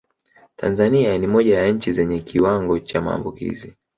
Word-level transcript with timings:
Tanzania 0.55 1.17
ni 1.17 1.27
moja 1.27 1.59
ya 1.61 1.71
nchi 1.71 1.91
zenye 1.91 2.19
kiwango 2.19 2.79
cha 2.79 3.01
maambukizi 3.01 3.75